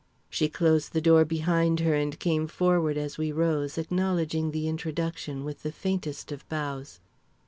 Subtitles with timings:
[0.31, 5.43] She closed the door behind her and came forward as we rose, acknowledging the introduction
[5.43, 6.99] with the faintest of bows.